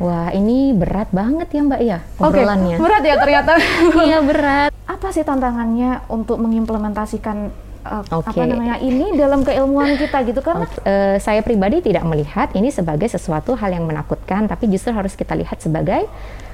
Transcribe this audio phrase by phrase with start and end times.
[0.00, 2.76] Wah, ini berat banget ya Mbak ya obrolannya.
[2.78, 3.52] berat ya ternyata.
[4.02, 4.70] Iya berat.
[4.82, 8.32] apa sih tantangannya untuk mengimplementasikan uh, Oke.
[8.32, 13.06] apa namanya ini dalam keilmuan kita gitu karena Eh, saya pribadi tidak melihat ini sebagai
[13.06, 16.08] sesuatu hal yang menakutkan, tapi justru harus kita lihat sebagai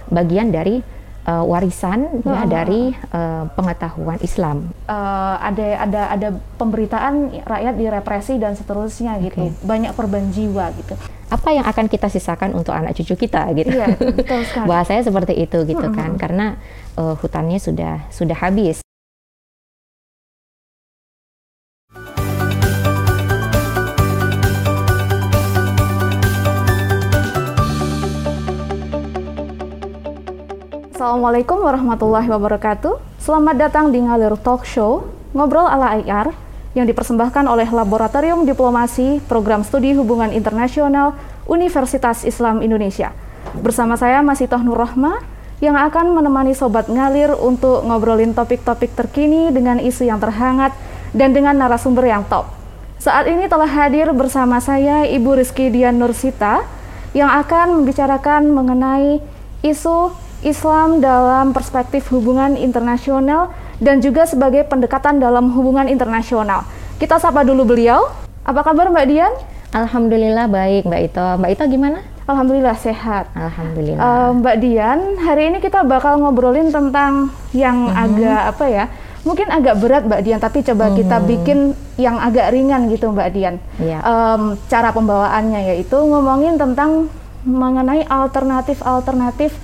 [0.09, 0.83] bagian dari
[1.25, 2.47] eh, warisan ya Hmm.
[2.47, 4.71] dari eh, pengetahuan Islam.
[4.85, 9.51] uh, ada ada ada pemberitaan rakyat direpresi dan seterusnya gitu.
[9.61, 10.95] Banyak korban jiwa gitu.
[11.27, 13.75] Apa yang akan kita sisakan untuk anak cucu kita gitu?
[13.75, 14.67] Iya, betul sekali.
[14.71, 15.99] Bahasanya seperti itu gitu Mm-mm.
[15.99, 16.55] kan, karena
[16.95, 18.79] eh, hutannya sudah sudah habis.
[30.95, 33.19] Assalamualaikum warahmatullahi wabarakatuh.
[33.19, 36.46] Selamat datang di Ngalir Talk Show, ngobrol ala IR
[36.77, 41.17] yang dipersembahkan oleh Laboratorium Diplomasi Program Studi Hubungan Internasional
[41.49, 43.17] Universitas Islam Indonesia.
[43.65, 45.25] Bersama saya Masitoh Nur Rahma
[45.65, 50.77] yang akan menemani sobat ngalir untuk ngobrolin topik-topik terkini dengan isu yang terhangat
[51.17, 52.53] dan dengan narasumber yang top.
[53.01, 56.61] Saat ini telah hadir bersama saya Ibu Rizky Dian Nursita
[57.17, 59.25] yang akan membicarakan mengenai
[59.65, 60.13] isu
[60.45, 66.65] Islam dalam perspektif hubungan internasional dan juga sebagai pendekatan dalam hubungan internasional.
[66.97, 68.09] Kita sapa dulu beliau.
[68.47, 69.33] Apa kabar Mbak Dian?
[69.75, 71.27] Alhamdulillah baik Mbak Ito.
[71.37, 71.99] Mbak Ito gimana?
[72.27, 73.31] Alhamdulillah sehat.
[73.37, 74.01] Alhamdulillah.
[74.01, 77.95] Eh, Mbak Dian, hari ini kita bakal ngobrolin tentang yang Mhm.
[77.95, 78.85] agak apa ya?
[79.27, 83.59] Mungkin agak berat Mbak Dian, tapi coba kita bikin yang agak ringan gitu Mbak Dian.
[83.77, 83.99] Iya.
[83.99, 87.11] Em, cara pembawaannya yaitu ngomongin tentang
[87.43, 89.55] mengenai alternatif-alternatif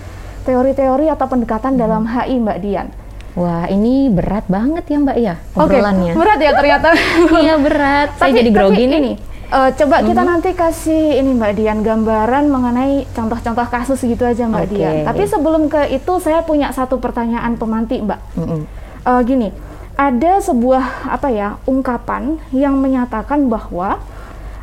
[0.42, 2.91] teori-teori atau pendekatan dalam HI Mbak Dian.
[3.33, 6.12] Wah, ini berat banget ya Mbak ya Oke, obrolannya.
[6.12, 6.88] berat ya ternyata.
[7.42, 8.08] Iya berat.
[8.14, 8.98] Saya Tapi- jadi tapi grogi nih.
[8.98, 9.12] ini,
[9.48, 14.62] eh, coba kita nanti kasih ini Mbak Dian gambaran mengenai contoh-contoh kasus gitu aja Mbak
[14.62, 14.70] Oke.
[14.70, 14.94] Dian.
[15.03, 18.20] Tapi sebelum ke itu saya punya satu pertanyaan pemantik Mbak.
[18.36, 18.60] Mm-mm.
[19.03, 19.48] Eh, gini,
[19.94, 23.97] ada sebuah apa ya ungkapan yang menyatakan bahwa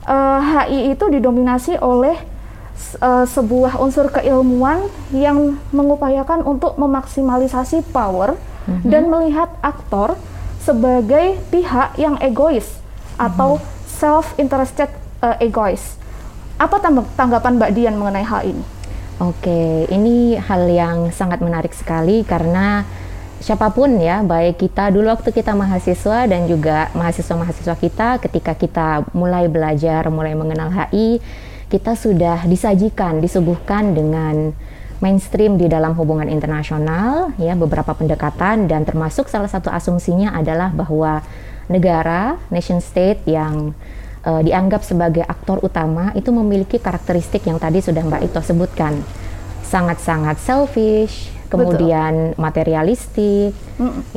[0.04, 2.14] eh, HI itu didominasi oleh
[3.00, 4.78] eh, sebuah unsur keilmuan
[5.10, 8.38] yang mengupayakan untuk memaksimalisasi power
[8.86, 10.16] dan melihat aktor
[10.62, 12.80] sebagai pihak yang egois
[13.18, 13.58] atau
[13.88, 14.88] self-interested
[15.26, 15.98] eh, egois.
[16.60, 18.64] Apa tangg- tanggapan Mbak Dian mengenai hal ini?
[19.20, 22.88] Oke, ini hal yang sangat menarik sekali karena
[23.44, 29.04] siapa pun ya, baik kita dulu waktu kita mahasiswa dan juga mahasiswa-mahasiswa kita ketika kita
[29.12, 31.20] mulai belajar, mulai mengenal HI,
[31.68, 34.56] kita sudah disajikan, disuguhkan dengan
[35.00, 41.24] mainstream di dalam hubungan internasional, ya beberapa pendekatan dan termasuk salah satu asumsinya adalah bahwa
[41.72, 43.72] negara, nation state yang
[44.28, 48.94] eh, dianggap sebagai aktor utama itu memiliki karakteristik yang tadi sudah Mbak Ito sebutkan.
[49.70, 53.54] Sangat-sangat selfish, kemudian materialistik,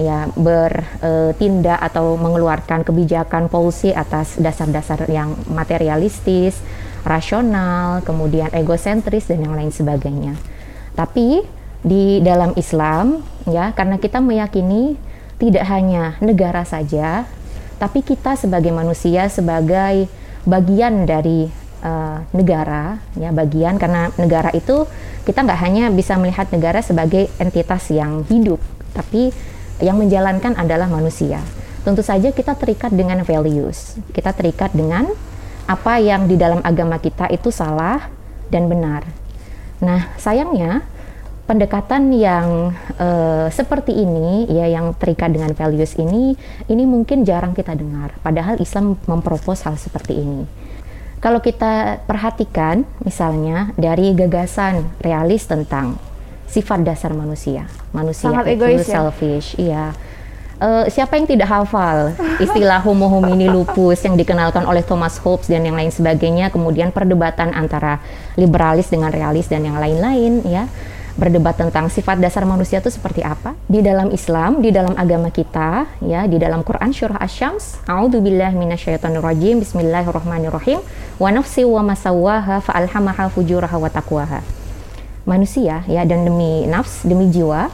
[0.01, 6.57] ya bertindak atau mengeluarkan kebijakan policy atas dasar-dasar yang materialistis,
[7.05, 10.37] rasional, kemudian egosentris dan yang lain sebagainya.
[10.93, 11.43] Tapi
[11.83, 14.95] di dalam Islam ya karena kita meyakini
[15.43, 17.27] tidak hanya negara saja,
[17.83, 20.07] tapi kita sebagai manusia sebagai
[20.47, 21.51] bagian dari
[21.83, 24.87] eh, negara ya bagian karena negara itu
[25.27, 28.63] kita nggak hanya bisa melihat negara sebagai entitas yang hidup,
[28.95, 29.35] tapi
[29.83, 31.43] yang menjalankan adalah manusia.
[31.83, 35.11] Tentu saja kita terikat dengan values, kita terikat dengan
[35.67, 38.07] apa yang di dalam agama kita itu salah
[38.51, 39.22] dan benar.
[39.83, 40.87] Nah, sayangnya
[41.51, 46.39] pendekatan yang eh, seperti ini ya yang terikat dengan values ini
[46.71, 48.15] ini mungkin jarang kita dengar.
[48.23, 50.47] Padahal Islam mempropos hal seperti ini.
[51.23, 55.95] Kalau kita perhatikan misalnya dari gagasan realis tentang
[56.51, 57.71] sifat dasar manusia.
[57.95, 58.91] Manusia Sangat itu egois ya?
[58.99, 59.85] selfish, iya.
[60.63, 62.15] Eh, siapa yang tidak hafal
[62.45, 67.51] istilah homo homini lupus yang dikenalkan oleh Thomas Hobbes dan yang lain sebagainya, kemudian perdebatan
[67.51, 67.99] antara
[68.39, 70.71] liberalis dengan realis dan yang lain-lain ya.
[71.13, 73.53] Berdebat tentang sifat dasar manusia itu seperti apa?
[73.69, 79.61] Di dalam Islam, di dalam agama kita, ya, di dalam Quran surah Asy-Syams, A'udzubillahi minasyaitonirrajim,
[79.61, 80.81] Bismillahirrahmanirrahim,
[81.21, 84.41] wa nafsi wa masawwaha fa'alhamaha fujuraha wa taqwaha.
[85.29, 87.69] Manusia ya dan demi nafs, demi jiwa,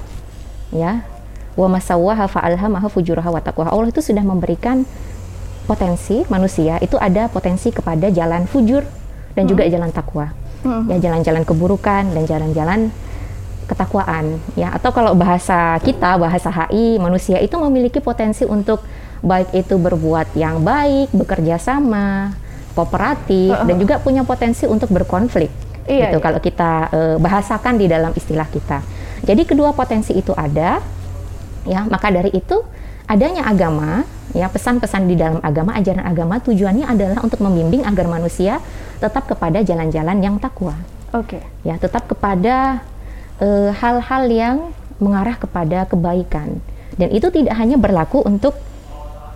[0.74, 1.06] ya,
[1.58, 3.74] wa masawwaha fa'alhamaha fujuraha wa taqwaha.
[3.74, 4.86] Allah itu sudah memberikan
[5.66, 8.86] potensi manusia itu ada potensi kepada jalan fujur
[9.34, 10.30] dan juga jalan takwa.
[10.86, 12.90] Ya jalan-jalan keburukan dan jalan-jalan
[13.68, 18.80] ketakwaan ya atau kalau bahasa kita bahasa HI manusia itu memiliki potensi untuk
[19.20, 22.32] baik itu berbuat yang baik, bekerja sama,
[22.72, 26.24] kooperatif dan juga punya potensi untuk berkonflik Iya, gitu iya.
[26.24, 28.84] kalau kita uh, bahasakan di dalam istilah kita.
[29.24, 30.84] Jadi kedua potensi itu ada,
[31.68, 32.64] ya maka dari itu
[33.08, 34.04] adanya agama,
[34.36, 38.60] ya pesan-pesan di dalam agama, ajaran agama tujuannya adalah untuk membimbing agar manusia
[39.00, 40.76] tetap kepada jalan-jalan yang takwa.
[41.16, 41.40] Oke.
[41.40, 41.42] Okay.
[41.64, 42.84] Ya tetap kepada
[43.40, 44.56] eh, hal-hal uh, yang
[45.00, 46.60] mengarah kepada kebaikan
[47.00, 48.58] dan itu tidak hanya berlaku untuk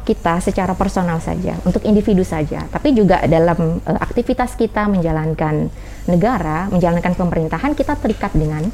[0.03, 5.71] kita secara personal saja, untuk individu saja, tapi juga dalam uh, aktivitas kita menjalankan
[6.11, 8.67] negara, menjalankan pemerintahan, kita terikat dengan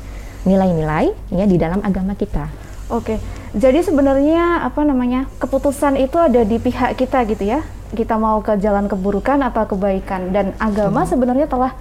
[0.48, 2.48] nilai-nilai ya di dalam agama kita.
[2.88, 3.20] Oke,
[3.52, 7.60] jadi sebenarnya apa namanya keputusan itu ada di pihak kita gitu ya.
[7.92, 11.10] Kita mau ke jalan keburukan atau kebaikan dan agama hmm.
[11.12, 11.72] sebenarnya telah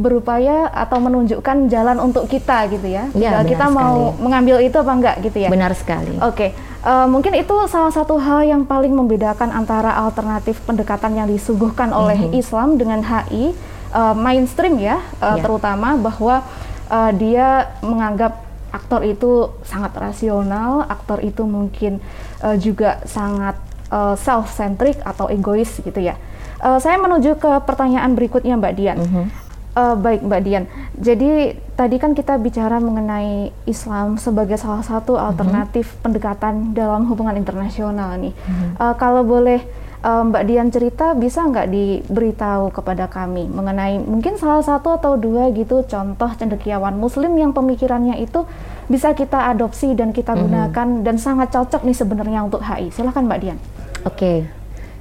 [0.00, 3.12] berupaya atau menunjukkan jalan untuk kita gitu ya.
[3.12, 3.76] ya kita sekali.
[3.76, 5.48] mau mengambil itu apa enggak gitu ya.
[5.52, 6.16] Benar sekali.
[6.24, 6.56] Oke.
[6.80, 12.16] Uh, mungkin itu salah satu hal yang paling membedakan antara alternatif pendekatan yang disuguhkan oleh
[12.16, 12.40] mm -hmm.
[12.40, 13.52] Islam dengan HI
[13.92, 15.44] uh, mainstream ya, uh, yeah.
[15.44, 16.40] terutama bahwa
[16.88, 21.98] uh, dia menganggap aktor itu sangat rasional, aktor itu mungkin
[22.42, 23.58] uh, juga sangat
[23.90, 26.16] uh, self-centric atau egois gitu ya.
[26.60, 28.98] Uh, saya menuju ke pertanyaan berikutnya Mbak Dian.
[29.00, 29.26] Mm -hmm.
[29.70, 30.64] Uh, baik Mbak Dian.
[30.98, 36.02] Jadi tadi kan kita bicara mengenai Islam sebagai salah satu alternatif mm -hmm.
[36.02, 38.34] pendekatan dalam hubungan internasional nih.
[38.34, 38.70] Mm -hmm.
[38.82, 39.62] uh, kalau boleh
[40.04, 45.52] uh, Mbak Dian cerita, bisa nggak diberitahu kepada kami mengenai mungkin salah satu atau dua
[45.52, 48.44] gitu contoh cendekiawan Muslim yang pemikirannya itu
[48.90, 50.44] bisa kita adopsi dan kita mm -hmm.
[50.48, 52.90] gunakan dan sangat cocok nih sebenarnya untuk HI.
[52.92, 53.58] Silahkan Mbak Dian.
[54.04, 54.16] Oke.
[54.16, 54.38] Okay.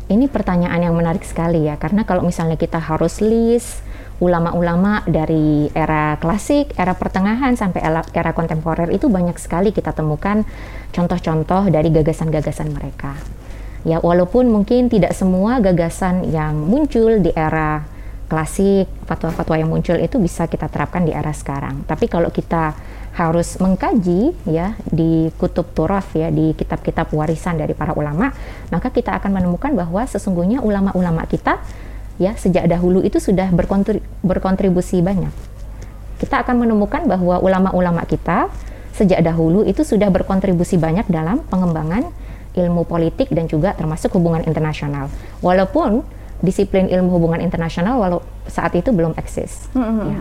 [0.10, 3.86] Ini pertanyaan yang menarik sekali ya, karena kalau misalnya kita harus list
[4.18, 10.44] ulama-ulama dari era klasik, era pertengahan sampai era, era kontemporer itu banyak sekali kita temukan
[10.92, 13.16] contoh-contoh dari gagasan-gagasan mereka.
[13.88, 17.88] Ya, walaupun mungkin tidak semua gagasan yang muncul di era
[18.30, 21.88] klasik, fatwa-fatwa yang muncul itu bisa kita terapkan di era sekarang.
[21.88, 22.78] Tapi kalau kita
[23.18, 28.30] harus mengkaji ya di kutub turaf ya di kitab-kitab warisan dari para ulama,
[28.70, 31.58] maka kita akan menemukan bahwa sesungguhnya ulama-ulama kita
[32.22, 33.50] ya sejak dahulu itu sudah
[34.22, 35.34] berkontribusi banyak.
[36.22, 38.52] Kita akan menemukan bahwa ulama-ulama kita
[38.94, 42.12] sejak dahulu itu sudah berkontribusi banyak dalam pengembangan
[42.58, 45.12] ilmu politik dan juga termasuk hubungan internasional.
[45.42, 46.02] Walaupun
[46.40, 49.68] disiplin ilmu hubungan internasional walau saat itu belum eksis.
[49.76, 50.08] Mm -hmm.
[50.08, 50.20] ya.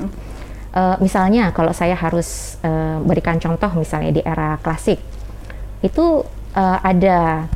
[0.75, 4.99] uh, misalnya kalau saya harus uh, berikan contoh misalnya di era klasik
[5.79, 6.27] itu
[6.59, 7.47] uh, ada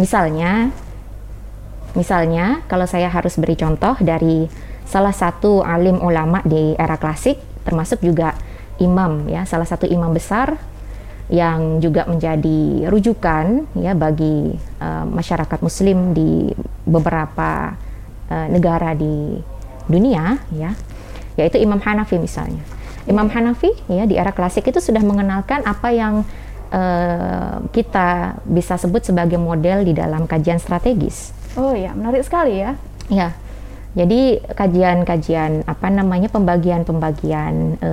[0.00, 0.72] misalnya
[1.92, 4.48] Misalnya, kalau saya harus beri contoh dari
[4.88, 7.36] salah satu alim ulama di era klasik,
[7.68, 8.32] termasuk juga
[8.80, 10.56] imam ya, salah satu imam besar
[11.32, 14.52] yang juga menjadi rujukan ya bagi
[14.84, 16.52] uh, masyarakat muslim di
[16.84, 17.72] beberapa
[18.28, 19.40] uh, negara di
[19.88, 20.76] dunia ya,
[21.40, 22.60] yaitu Imam Hanafi misalnya.
[23.08, 26.22] Imam Hanafi ya di era klasik itu sudah mengenalkan apa yang
[26.70, 32.80] uh, kita bisa sebut sebagai model di dalam kajian strategis Oh ya, menarik sekali ya.
[33.12, 33.36] Ya.
[33.92, 37.90] Jadi kajian-kajian apa namanya pembagian-pembagian e,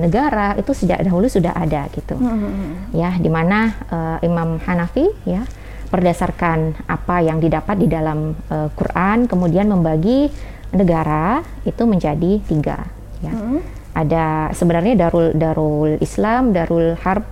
[0.00, 2.16] negara itu sejak dahulu sudah ada gitu.
[2.16, 2.70] Mm -hmm.
[2.96, 5.44] Ya, di mana e, Imam Hanafi ya
[5.92, 10.32] berdasarkan apa yang didapat di dalam e, Quran kemudian membagi
[10.72, 12.88] negara itu menjadi tiga
[13.20, 13.36] ya.
[13.36, 13.60] Mm -hmm.
[13.92, 17.28] Ada sebenarnya Darul Darul Islam, Darul Harb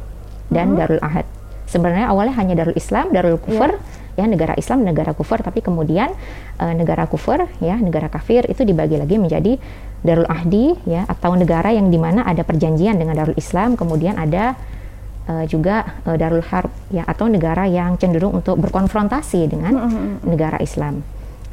[0.52, 0.80] dan mm -hmm.
[0.84, 1.24] Darul Ahad.
[1.64, 3.80] Sebenarnya awalnya hanya Darul Islam, Darul Kufur.
[3.80, 6.12] Yeah ya negara Islam negara kufur tapi kemudian
[6.60, 9.56] uh, negara kufur ya negara kafir itu dibagi lagi menjadi
[10.04, 14.56] darul ahdi ya atau negara yang di mana ada perjanjian dengan darul Islam kemudian ada
[15.28, 19.72] uh, juga uh, darul harb ya atau negara yang cenderung untuk berkonfrontasi dengan
[20.24, 21.00] negara Islam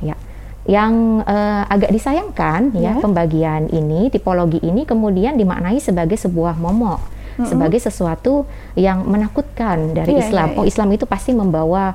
[0.04, 0.20] ya
[0.68, 3.00] yang uh, agak disayangkan yeah.
[3.00, 10.18] ya pembagian ini tipologi ini kemudian dimaknai sebagai sebuah momok sebagai sesuatu yang menakutkan dari
[10.18, 10.48] yeah, Islam.
[10.50, 10.62] Yeah, yeah.
[10.64, 11.94] Oh Islam itu pasti membawa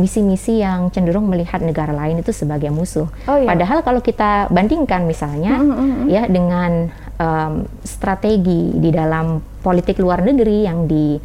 [0.00, 3.08] misi-misi uh, yang cenderung melihat negara lain itu sebagai musuh.
[3.28, 3.48] Oh, iya.
[3.48, 6.04] Padahal kalau kita bandingkan misalnya mm -hmm.
[6.08, 6.88] ya dengan
[7.20, 11.16] um, strategi di dalam politik luar negeri yang di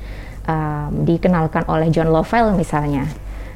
[0.47, 3.07] um, dikenalkan oleh John Lovell misalnya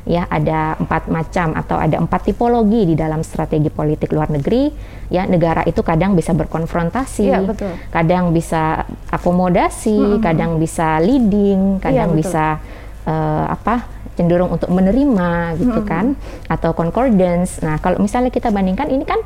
[0.05, 4.69] ya ada empat macam atau ada empat tipologi di dalam strategi politik luar negeri
[5.09, 7.73] ya negara itu kadang bisa berkonfrontasi ya, betul.
[7.89, 10.21] kadang bisa akomodasi mm -hmm.
[10.21, 12.45] kadang bisa leading kadang ya, bisa
[13.09, 15.87] uh, apa cenderung untuk menerima gitu hmm.
[15.87, 16.15] kan
[16.47, 17.59] atau concordance.
[17.61, 19.19] Nah, kalau misalnya kita bandingkan ini kan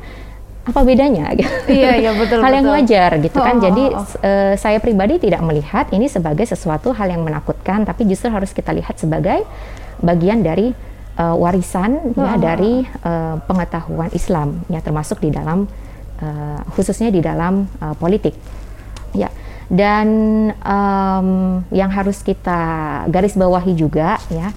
[0.60, 1.32] apa bedanya.
[1.70, 2.42] Iya, iya betul.
[2.42, 3.42] hal yang wajar gitu kan.
[3.42, 3.56] oh, kan.
[3.62, 4.06] Jadi oh, oh.
[4.20, 8.74] Uh, saya pribadi tidak melihat ini sebagai sesuatu hal yang menakutkan, tapi justru harus kita
[8.74, 9.46] lihat sebagai
[10.02, 10.74] bagian dari
[11.16, 15.70] uh, warisan oh, ya dari uh, pengetahuan Islam ya termasuk di dalam
[16.20, 18.34] uh, khususnya di dalam uh, politik.
[19.10, 19.26] Ya,
[19.70, 20.08] dan
[20.62, 21.28] um,
[21.70, 22.62] yang harus kita
[23.06, 24.50] garis bawahi juga ya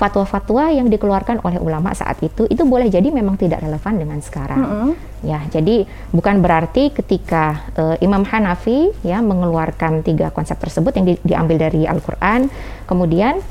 [0.00, 4.60] fatwa-fatwa yang dikeluarkan oleh ulama saat itu itu boleh jadi memang tidak relevan dengan sekarang.
[4.64, 4.90] Mm -hmm.
[5.20, 5.84] Ya, jadi
[6.16, 11.84] bukan berarti ketika uh, Imam Hanafi ya mengeluarkan tiga konsep tersebut yang di, diambil dari
[11.84, 12.48] Al-Qur'an,
[12.88, 13.44] kemudian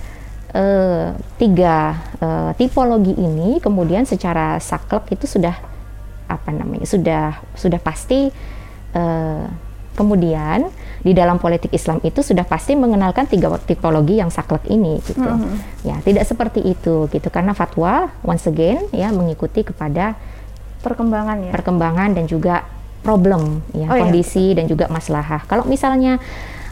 [0.57, 5.53] uh, tiga uh, tipologi ini kemudian secara saklek itu sudah
[6.25, 6.89] apa namanya?
[6.89, 8.33] sudah sudah pasti
[8.97, 9.68] uh,
[9.99, 10.71] kemudian
[11.03, 15.27] di dalam politik Islam itu sudah pasti mengenalkan tiga tipologi yang saklek ini gitu.
[15.27, 15.55] Mm -hmm.
[15.83, 20.15] Ya, tidak seperti itu gitu karena fatwa once again ya mengikuti kepada
[20.79, 21.51] perkembangan ya.
[21.51, 22.63] Perkembangan dan juga
[23.03, 24.01] problem ya, oh, iya.
[24.07, 24.63] kondisi iya.
[24.63, 25.43] dan juga masalah.
[25.47, 26.19] Kalau misalnya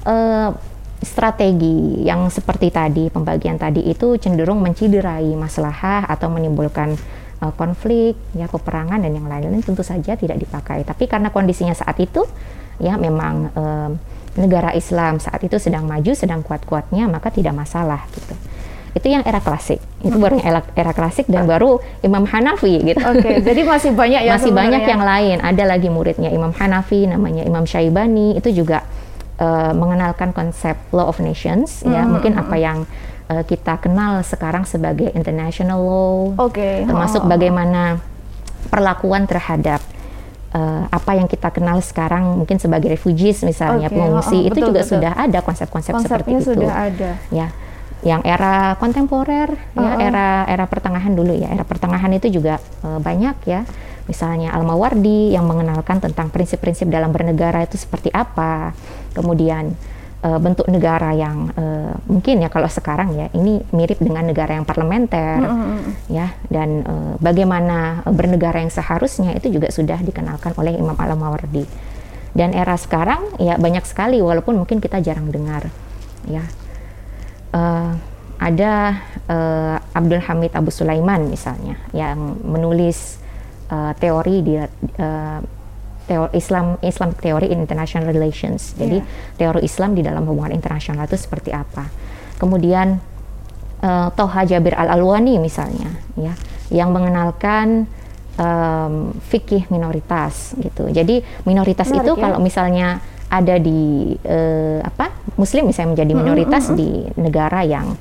[0.04, 0.52] uh,
[1.00, 6.98] strategi yang seperti tadi pembagian tadi itu cenderung menciderai masalah atau menimbulkan
[7.42, 10.82] uh, konflik ya peperangan dan yang lain-lain tentu saja tidak dipakai.
[10.84, 12.26] Tapi karena kondisinya saat itu
[12.78, 13.90] ya memang uh,
[14.38, 18.38] negara Islam saat itu sedang maju, sedang kuat-kuatnya, maka tidak masalah gitu.
[18.94, 19.78] Itu yang era klasik.
[20.02, 23.02] Itu baru era, era klasik dan baru Imam Hanafi gitu.
[23.02, 25.38] Oke, okay, jadi masih banyak ya Masih banyak yang lain.
[25.42, 28.86] Ada lagi muridnya Imam Hanafi namanya Imam Syaibani itu juga
[29.38, 31.94] uh, mengenalkan konsep law of nations mm -hmm.
[31.94, 32.78] ya, mungkin apa yang
[33.30, 36.18] uh, kita kenal sekarang sebagai international law.
[36.50, 36.58] Oke.
[36.58, 36.76] Okay.
[36.90, 37.30] Termasuk oh.
[37.30, 38.02] bagaimana
[38.74, 39.80] perlakuan terhadap
[40.54, 44.68] uh, apa yang kita kenal sekarang mungkin sebagai refugees misalnya okay, pengungsi oh, itu betul,
[44.72, 44.92] juga betul.
[44.96, 46.54] sudah ada konsep-konsep seperti itu.
[46.54, 47.12] sudah ada.
[47.34, 47.48] Ya.
[48.06, 51.50] Yang era kontemporer oh, ya era era pertengahan dulu ya.
[51.52, 53.66] Era pertengahan itu juga uh, banyak ya.
[54.08, 58.72] Misalnya Al-Mawardi yang mengenalkan tentang prinsip-prinsip dalam bernegara itu seperti apa.
[59.12, 59.76] Kemudian
[60.24, 64.66] uh, bentuk negara yang uh, mungkin ya kalau sekarang ya ini mirip dengan negara yang
[64.66, 65.92] parlementer mm -hmm.
[66.10, 66.34] ya.
[66.50, 71.66] Dan uh, bagaimana bernegara yang seharusnya itu juga sudah dikenalkan oleh Imam Al-Mawardi.
[72.38, 75.70] Dan era sekarang ya banyak sekali walaupun mungkin kita jarang dengar
[76.30, 76.46] ya.
[77.54, 77.98] Uh,
[78.38, 83.18] ada uh, Abdul Hamid Abu Sulaiman misalnya yang menulis
[83.74, 84.70] uh, teori dia
[85.02, 85.42] uh,
[86.08, 88.74] teori Islam Islam teori in international relations.
[88.80, 89.36] Jadi yeah.
[89.36, 91.92] teori Islam di dalam hubungan internasional itu seperti apa.
[92.40, 92.98] Kemudian
[93.84, 96.34] uh, Toha Jabir Al Alwani misalnya, ya,
[96.72, 97.86] yang mengenalkan
[98.40, 100.88] um, fikih minoritas gitu.
[100.90, 102.22] Jadi minoritas Menarik, itu ya?
[102.24, 102.88] kalau misalnya
[103.28, 106.80] ada di uh, apa Muslim misalnya menjadi minoritas mm -hmm.
[106.80, 108.00] di negara yang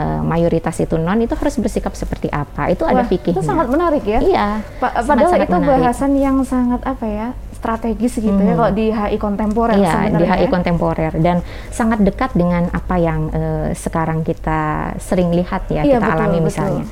[0.00, 3.66] uh, mayoritas itu non itu harus bersikap seperti apa itu Wah, ada fikihnya itu sangat
[3.68, 4.46] menarik ya iya
[4.80, 5.72] pa padahal sangat, itu menarik.
[5.76, 7.28] bahasan yang sangat apa ya
[7.62, 8.50] strategis gitu hmm.
[8.50, 10.50] ya kalau di HI kontemporer iya di HI ya.
[10.50, 16.10] kontemporer dan sangat dekat dengan apa yang uh, sekarang kita sering lihat ya iya, kita
[16.10, 16.46] betul, alami betul.
[16.50, 16.82] misalnya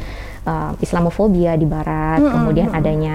[0.46, 3.14] uh, Islamofobia di Barat hmm, kemudian hmm, adanya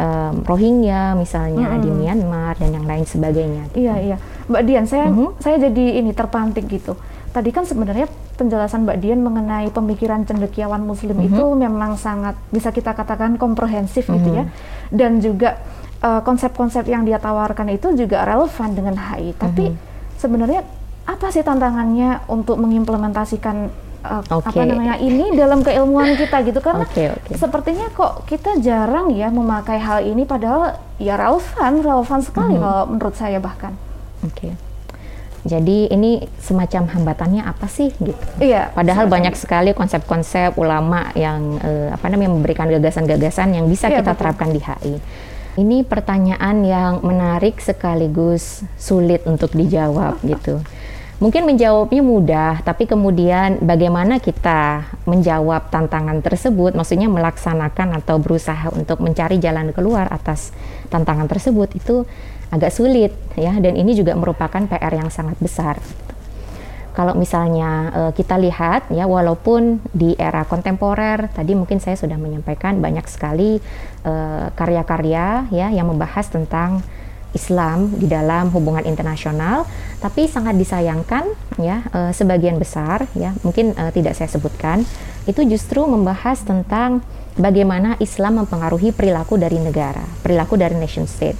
[0.00, 1.80] um, Rohingya misalnya hmm.
[1.84, 3.62] di Myanmar dan yang lain sebagainya.
[3.72, 3.86] Gitu.
[3.86, 4.16] Iya iya,
[4.48, 5.40] Mbak Dian, saya hmm.
[5.40, 6.96] saya jadi ini terpantik gitu.
[7.30, 11.28] Tadi kan sebenarnya penjelasan Mbak Dian mengenai pemikiran cendekiawan Muslim hmm.
[11.30, 14.14] itu memang sangat bisa kita katakan komprehensif hmm.
[14.18, 14.44] gitu ya,
[14.90, 15.60] dan juga
[16.02, 19.36] uh, konsep-konsep yang dia tawarkan itu juga relevan dengan HI.
[19.36, 20.16] Tapi mm -hmm.
[20.20, 20.60] sebenarnya
[21.08, 23.72] apa sih tantangannya untuk mengimplementasikan
[24.04, 24.48] uh, eh, okay.
[24.52, 27.34] apa namanya ini dalam keilmuan kita gitu karena okay, okay.
[27.34, 32.64] sepertinya kok kita jarang ya memakai hal ini padahal ya relevan relevan sekali mm -hmm.
[32.64, 33.72] kalau menurut saya bahkan.
[34.22, 34.52] Oke.
[34.52, 34.52] Okay.
[35.40, 38.24] Jadi ini semacam hambatannya apa sih gitu?
[38.44, 38.76] Iya.
[38.76, 44.12] Padahal banyak sekali konsep-konsep ulama yang uh, apa namanya memberikan gagasan-gagasan yang bisa iya, kita
[44.12, 44.20] betul.
[44.20, 44.94] terapkan di HI.
[45.60, 50.64] Ini pertanyaan yang menarik sekaligus sulit untuk dijawab gitu.
[51.20, 59.04] Mungkin menjawabnya mudah, tapi kemudian bagaimana kita menjawab tantangan tersebut, maksudnya melaksanakan atau berusaha untuk
[59.04, 60.56] mencari jalan keluar atas
[60.88, 62.08] tantangan tersebut itu
[62.50, 65.78] agak sulit ya dan ini juga merupakan PR yang sangat besar
[66.92, 72.78] kalau misalnya uh, kita lihat ya walaupun di era kontemporer tadi mungkin saya sudah menyampaikan
[72.82, 73.62] banyak sekali
[74.04, 76.80] eh, karya-karya uh, ya yang membahas tentang
[77.30, 79.62] Islam di dalam hubungan internasional,
[80.02, 81.30] tapi sangat disayangkan
[81.62, 84.82] ya uh, sebagian besar ya mungkin uh, tidak saya sebutkan
[85.30, 87.06] itu justru membahas tentang
[87.38, 91.38] bagaimana Islam mempengaruhi perilaku dari negara, perilaku dari nation state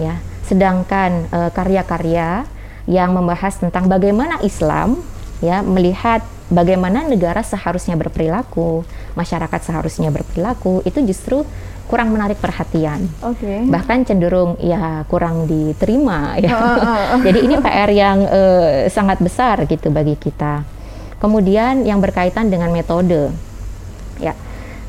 [0.00, 0.16] ya.
[0.48, 2.48] Sedangkan karya-karya
[2.88, 4.96] yang membahas tentang bagaimana Islam
[5.44, 8.82] ya melihat bagaimana negara seharusnya berperilaku,
[9.14, 11.44] masyarakat seharusnya berperilaku itu justru
[11.88, 13.08] kurang menarik perhatian.
[13.20, 13.64] Okay.
[13.64, 16.52] Bahkan cenderung ya kurang diterima ya.
[17.26, 20.64] Jadi ini PR yang uh, sangat besar gitu bagi kita.
[21.20, 23.32] Kemudian yang berkaitan dengan metode.
[24.18, 24.34] Ya.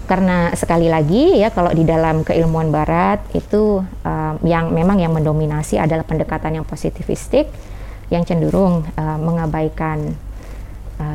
[0.10, 5.78] karena sekali lagi ya kalau di dalam keilmuan barat itu uh, yang memang yang mendominasi
[5.78, 7.46] adalah pendekatan yang positivistik
[8.10, 10.18] yang cenderung uh, mengabaikan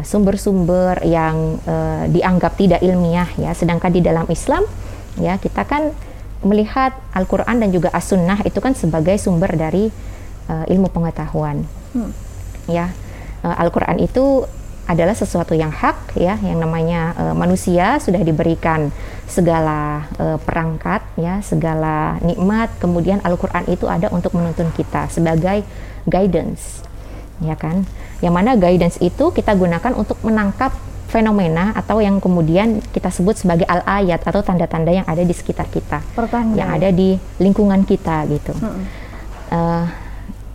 [0.00, 3.52] sumber-sumber uh, yang uh, dianggap tidak ilmiah ya.
[3.52, 4.64] Sedangkan di dalam Islam
[5.20, 5.92] ya kita kan
[6.44, 9.88] melihat Al-Qur'an dan juga As-Sunnah itu kan sebagai sumber dari
[10.48, 11.64] uh, ilmu pengetahuan.
[11.94, 12.10] Hmm.
[12.66, 12.90] ya
[13.44, 14.44] uh, Al-Qur'an itu
[14.84, 18.92] adalah sesuatu yang hak ya yang namanya uh, manusia sudah diberikan
[19.24, 22.68] segala uh, perangkat ya segala nikmat.
[22.76, 25.64] Kemudian Al-Qur'an itu ada untuk menuntun kita sebagai
[26.08, 26.84] guidance
[27.42, 27.82] ya kan
[28.23, 30.70] yang mana guidance itu kita gunakan untuk menangkap
[31.11, 36.02] fenomena atau yang kemudian kita sebut sebagai al-ayat atau tanda-tanda yang ada di sekitar kita
[36.14, 36.58] Pertanda.
[36.58, 38.84] yang ada di lingkungan kita gitu hmm.
[39.54, 39.87] uh,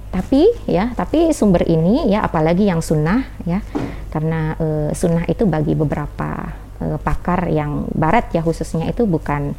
[0.09, 3.61] tapi ya tapi sumber ini ya apalagi yang sunnah ya
[4.09, 6.51] karena uh, sunnah itu bagi beberapa
[6.81, 9.53] uh, pakar yang barat ya khususnya itu bukan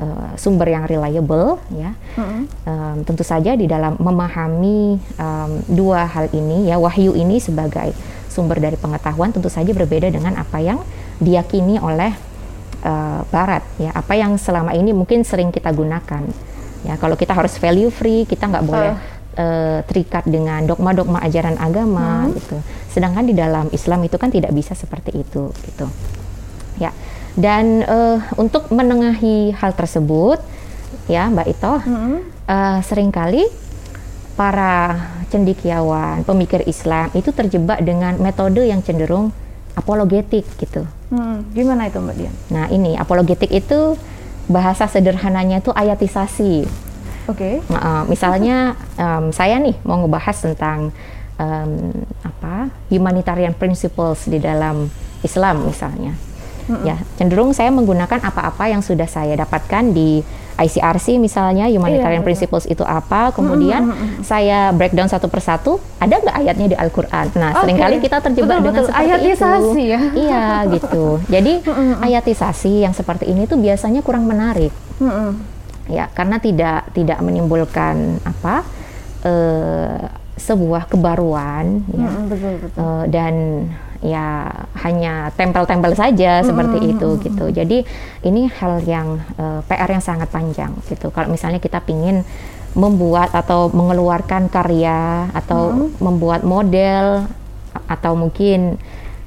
[0.00, 2.42] uh, sumber yang reliable ya mm-hmm.
[2.66, 7.94] um, tentu saja di dalam memahami um, dua hal ini ya wahyu ini sebagai
[8.26, 10.80] sumber dari pengetahuan tentu saja berbeda dengan apa yang
[11.20, 12.10] diyakini oleh
[12.82, 16.24] uh, barat ya apa yang selama ini mungkin sering kita gunakan
[16.82, 21.56] ya kalau kita harus value free kita nggak boleh uh uh, terikat dengan dogma-dogma ajaran
[21.60, 22.32] agama hmm.
[22.36, 22.56] gitu.
[22.90, 25.86] Sedangkan di dalam Islam itu kan tidak bisa seperti itu gitu.
[26.80, 26.90] Ya.
[27.38, 30.42] Dan uh, untuk menengahi hal tersebut
[31.06, 32.18] ya Mbak Ito, hmm.
[32.50, 33.46] uh, sering kali
[34.34, 34.98] para
[35.30, 39.30] cendikiawan, pemikir Islam itu terjebak dengan metode yang cenderung
[39.78, 40.82] apologetik gitu.
[41.10, 42.34] Hmm, gimana itu Mbak Dian?
[42.50, 43.94] Nah ini apologetik itu
[44.50, 46.66] bahasa sederhananya itu ayatisasi
[47.30, 47.62] Oke.
[47.62, 47.74] Okay.
[47.78, 50.90] Uh, misalnya um, saya nih mau ngebahas tentang
[51.38, 51.72] um,
[52.26, 54.90] apa humanitarian principles di dalam
[55.22, 56.16] Islam misalnya.
[56.66, 56.84] Mm-hmm.
[56.84, 60.20] Ya, cenderung saya menggunakan apa-apa yang sudah saya dapatkan di
[60.60, 64.20] ICRC misalnya humanitarian iya, principles itu apa, kemudian mm-hmm.
[64.20, 67.32] saya breakdown satu persatu, ada nggak ayatnya di Al-Qur'an.
[67.38, 67.60] Nah, okay.
[67.64, 68.88] sering kali kita terjebak betul, dengan betul.
[68.92, 69.92] seperti ayatisasi itu.
[69.94, 70.00] ya.
[70.12, 70.44] Iya,
[70.76, 71.04] gitu.
[71.32, 72.04] Jadi mm-hmm.
[72.04, 74.74] ayatisasi yang seperti ini tuh biasanya kurang menarik.
[75.00, 78.62] Mm-hmm ya karena tidak tidak menimbulkan apa
[79.26, 79.98] uh,
[80.38, 82.80] sebuah kebaruan ya hmm, betul, betul.
[82.80, 83.34] Uh, dan
[84.00, 84.48] ya
[84.80, 87.78] hanya tempel-tempel saja hmm, seperti hmm, itu hmm, gitu jadi
[88.24, 92.24] ini hal yang uh, PR yang sangat panjang gitu kalau misalnya kita pingin
[92.72, 96.00] membuat atau mengeluarkan karya atau hmm.
[96.00, 97.28] membuat model
[97.86, 98.80] atau mungkin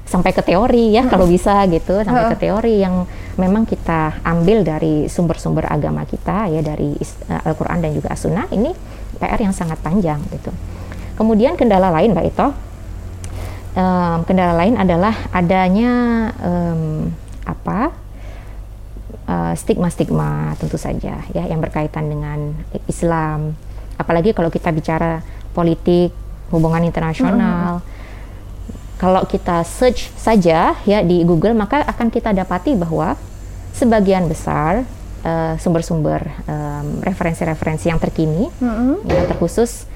[0.04, 1.10] sampai ke teori ya hmm.
[1.10, 3.06] kalau bisa gitu sampai ke teori yang
[3.40, 6.98] memang kita ambil dari sumber-sumber agama kita ya dari
[7.30, 8.74] uh, Al-Qur'an dan juga As-Sunnah ini
[9.18, 10.50] PR yang sangat panjang gitu.
[11.14, 12.48] Kemudian kendala lain Mbak Ito
[13.74, 15.92] um, kendala lain adalah adanya
[16.40, 17.10] um,
[17.44, 17.92] apa
[19.54, 22.52] stigma-stigma uh, tentu saja ya yang berkaitan dengan
[22.84, 23.56] Islam.
[23.96, 25.24] Apalagi kalau kita bicara
[25.56, 26.12] politik
[26.52, 27.80] hubungan internasional.
[27.80, 27.92] -hmm.
[29.00, 33.16] Kalau kita search saja ya di Google maka akan kita dapati bahwa
[33.74, 34.86] sebagian besar
[35.26, 39.08] uh, sumber-sumber um, referensi-referensi yang terkini mm-hmm.
[39.08, 39.90] yang terkhusus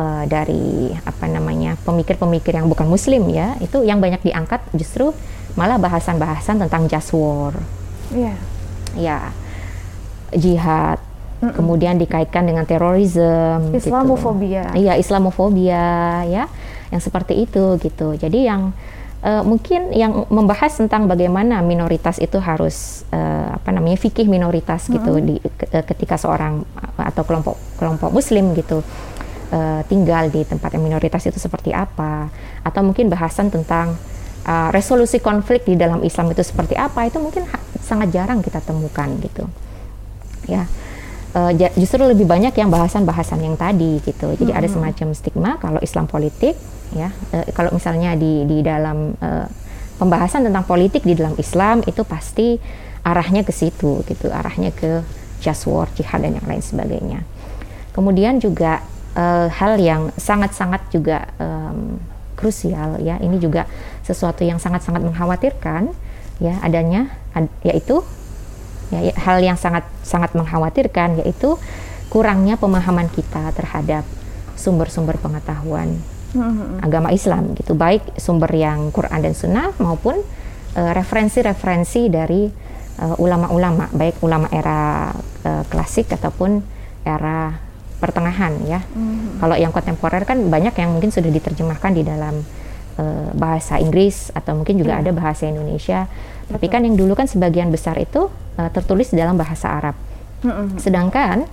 [0.00, 5.12] uh, dari apa namanya pemikir-pemikir yang bukan Muslim ya itu yang banyak diangkat justru
[5.58, 7.52] malah bahasan-bahasan tentang just war,
[8.14, 8.38] yeah.
[8.94, 9.18] ya
[10.30, 11.02] jihad,
[11.42, 11.54] mm -mm.
[11.58, 13.90] kemudian dikaitkan dengan terorisme, gitu.
[13.90, 14.86] Islamofobia, gitu.
[14.86, 15.84] iya Islamofobia
[16.30, 16.44] ya
[16.90, 18.14] yang seperti itu gitu.
[18.14, 18.70] Jadi yang
[19.26, 25.20] uh, mungkin yang membahas tentang bagaimana minoritas itu harus uh, apa namanya fikih minoritas gitu
[25.20, 26.64] di uh, ketika seorang
[26.96, 28.82] atau kelompok kelompok muslim gitu
[29.52, 32.30] uh, tinggal di tempat yang minoritas itu seperti apa?
[32.66, 33.98] Atau mungkin bahasan tentang
[34.46, 37.06] uh, resolusi konflik di dalam Islam itu seperti apa?
[37.06, 37.46] Itu mungkin
[37.82, 39.44] sangat jarang kita temukan gitu.
[40.48, 40.66] Ya.
[41.30, 44.34] Uh, justru lebih banyak yang bahasan-bahasan yang tadi gitu.
[44.34, 44.58] Jadi mm -hmm.
[44.58, 46.58] ada semacam stigma kalau Islam politik
[46.94, 47.10] ya.
[47.30, 49.28] E, kalau misalnya di di dalam e,
[49.98, 52.58] pembahasan tentang politik di dalam Islam itu pasti
[53.06, 54.26] arahnya ke situ gitu.
[54.30, 55.02] Arahnya ke
[55.40, 57.20] just war jihad dan yang lain sebagainya.
[57.94, 61.46] Kemudian juga e, hal yang sangat-sangat juga e,
[62.40, 63.68] krusial ya ini juga
[64.00, 65.92] sesuatu yang sangat-sangat mengkhawatirkan
[66.40, 68.00] ya adanya ad, yaitu
[68.88, 71.60] ya, ya hal yang sangat sangat mengkhawatirkan yaitu
[72.08, 74.02] kurangnya pemahaman kita terhadap
[74.56, 76.00] sumber-sumber pengetahuan
[76.34, 76.82] hmm.
[76.82, 80.18] agama Islam gitu baik sumber yang Quran dan Sunnah maupun
[80.74, 82.50] uh, referensi-referensi dari
[82.98, 85.12] uh, ulama-ulama baik ulama era
[85.44, 86.60] uh, klasik ataupun
[87.06, 87.69] era
[88.00, 89.44] pertengahan ya hmm.
[89.44, 92.42] kalau yang kontemporer kan banyak yang mungkin sudah diterjemahkan di dalam
[93.32, 95.00] bahasa Inggris atau mungkin juga yeah.
[95.00, 96.52] ada bahasa Indonesia Betul.
[96.52, 98.28] tapi kan yang dulu kan sebagian besar itu
[98.60, 99.96] uh, tertulis dalam bahasa Arab.
[100.80, 101.48] Sedangkan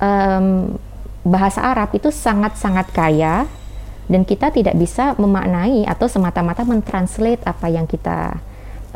[0.00, 0.76] um,
[1.24, 3.48] bahasa Arab itu sangat-sangat kaya
[4.10, 8.40] dan kita tidak bisa memaknai atau semata-mata mentranslate apa yang kita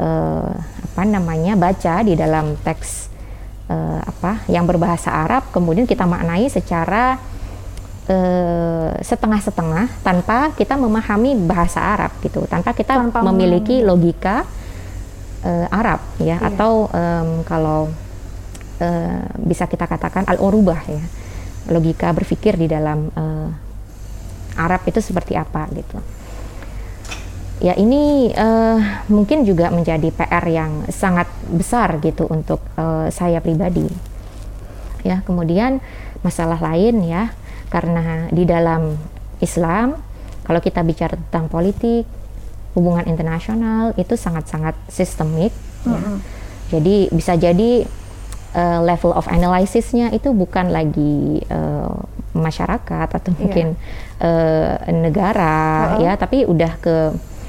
[0.01, 3.13] uh, apa namanya baca di dalam teks
[3.71, 7.19] uh, apa yang berbahasa Arab kemudian kita maknai secara
[9.03, 12.47] setengah-setengah tanpa kita memahami bahasa Arab gitu.
[12.47, 14.47] Tanpa kita tanpa memiliki logika
[15.43, 16.39] uh, Arab ya.
[16.39, 16.55] Iya.
[16.55, 17.91] atau um, kalau
[18.79, 21.03] uh, bisa kita katakan al-urubah ya.
[21.67, 23.51] Logika berpikir di dalam uh,
[24.55, 25.99] Arab itu seperti apa gitu
[27.61, 33.89] ya ini uh, mungkin juga menjadi PR yang sangat besar gitu untuk uh, saya pribadi
[35.07, 35.81] ya kemudian
[36.21, 37.33] masalah lain ya
[37.73, 38.99] karena di dalam
[39.41, 39.97] Islam
[40.47, 42.07] kalau kita bicara tentang politik
[42.77, 45.51] hubungan internasional itu sangat-sangat sistemik.
[45.83, 45.97] Mm -hmm.
[45.97, 46.11] ya.
[46.77, 47.89] Jadi bisa jadi
[48.53, 51.97] uh, level of analysisnya itu bukan lagi uh,
[52.37, 53.39] masyarakat atau yeah.
[53.41, 53.67] mungkin
[54.21, 56.05] uh, negara uh -huh.
[56.05, 56.97] ya, tapi udah ke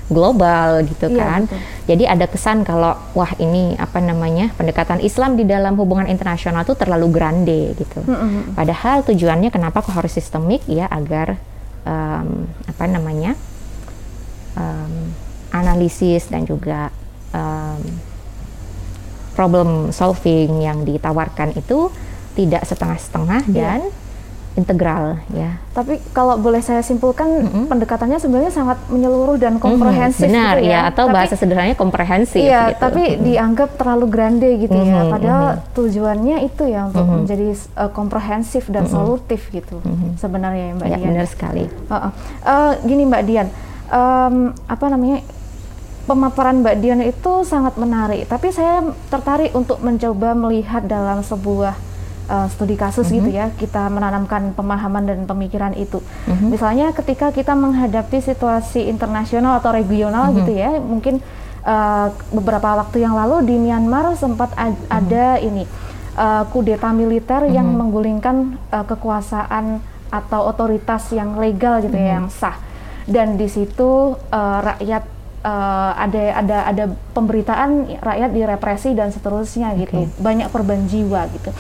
[0.08, 1.42] global gitu yeah, kan.
[1.48, 1.60] Betul.
[1.88, 6.76] Jadi ada kesan kalau wah ini apa namanya pendekatan Islam di dalam hubungan internasional itu
[6.76, 8.04] terlalu grande gitu.
[8.04, 8.44] Mm -hmm.
[8.56, 11.36] Padahal tujuannya kenapa kok harus sistemik ya agar
[11.84, 13.36] um, apa namanya
[14.56, 15.12] um,
[15.52, 16.92] analisis dan juga
[17.32, 17.82] um,
[19.38, 21.94] problem solving yang ditawarkan itu
[22.34, 23.54] tidak setengah-setengah yeah.
[23.54, 23.80] dan
[24.58, 25.62] integral ya.
[25.72, 27.64] Tapi kalau boleh saya simpulkan mm -hmm.
[27.70, 30.34] pendekatannya sebenarnya sangat menyeluruh dan komprehensif mm -hmm.
[30.34, 30.74] Benar gitu ya.
[30.74, 32.82] ya atau tapi, bahasa sederhananya komprehensif Iya, gitu.
[32.82, 33.24] tapi mm -hmm.
[33.30, 34.98] dianggap terlalu grande gitu mm -hmm.
[34.98, 35.02] ya.
[35.14, 35.74] Padahal mm -hmm.
[35.78, 37.18] tujuannya itu ya untuk mm -hmm.
[37.22, 38.98] menjadi uh, komprehensif dan mm -hmm.
[38.98, 39.78] solutif gitu.
[39.86, 40.12] Mm -hmm.
[40.18, 41.08] Sebenarnya ya Mbak ya, Dian.
[41.14, 41.64] benar sekali.
[41.70, 42.12] Uh -uh.
[42.42, 43.48] Uh, gini Mbak Dian,
[43.94, 45.22] um, apa namanya?
[46.08, 48.80] pemaparan Mbak Dian itu sangat menarik, tapi saya
[49.12, 51.76] tertarik untuk mencoba melihat dalam sebuah
[52.30, 53.18] uh, studi kasus mm -hmm.
[53.18, 56.04] gitu ya, kita menanamkan pemahaman dan pemikiran itu.
[56.28, 56.48] Mm -hmm.
[56.54, 60.38] Misalnya ketika kita menghadapi situasi internasional atau regional mm -hmm.
[60.44, 61.16] gitu ya, mungkin
[61.66, 64.76] uh, beberapa waktu yang lalu di Myanmar sempat mm -hmm.
[64.92, 65.64] ada ini
[66.16, 67.58] uh, kudeta militer mm -hmm.
[67.58, 68.36] yang menggulingkan
[68.72, 72.12] uh, kekuasaan atau otoritas yang legal gitu mm -hmm.
[72.12, 72.58] ya, yang sah.
[73.08, 76.84] Dan di situ uh, rakyat uh, ada ada ada
[77.16, 81.52] pemberitaan rakyat direpresi dan seterusnya gitu banyak korban jiwa gitu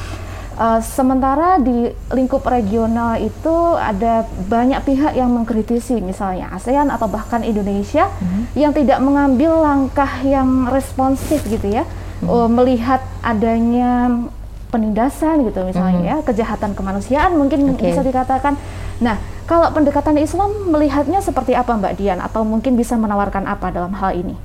[0.58, 7.46] uh, sementara di lingkup regional itu ada banyak pihak yang mengkritisi misalnya ASEAN atau bahkan
[7.46, 8.44] Indonesia mm-hmm.
[8.58, 12.28] yang tidak mengambil langkah yang responsif gitu ya mm-hmm.
[12.28, 14.10] uh, melihat adanya
[14.68, 16.20] penindasan gitu misalnya mm-hmm.
[16.20, 17.94] ya kejahatan kemanusiaan mungkin okay.
[17.94, 18.60] bisa dikatakan
[19.00, 19.16] nah
[19.48, 24.12] kalau pendekatan Islam melihatnya seperti apa Mbak Dian atau mungkin bisa menawarkan apa dalam hal
[24.12, 24.36] ini?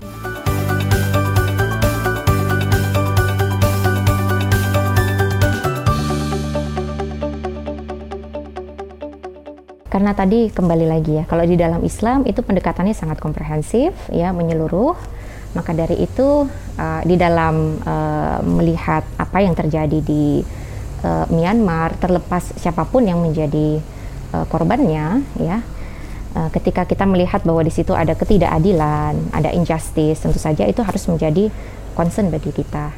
[9.93, 14.97] Karena tadi kembali lagi ya, kalau di dalam Islam itu pendekatannya sangat komprehensif ya, menyeluruh.
[15.53, 16.49] Maka dari itu
[16.81, 20.41] uh, di dalam uh, melihat apa yang terjadi di
[21.05, 23.77] uh, Myanmar, terlepas siapa pun yang menjadi
[24.33, 25.61] uh, korbannya ya
[26.33, 31.53] ketika kita melihat bahwa di situ ada ketidakadilan ada injustice tentu saja itu harus menjadi
[31.93, 32.89] concern bagi kita